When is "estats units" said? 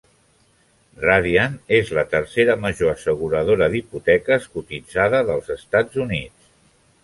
5.61-6.53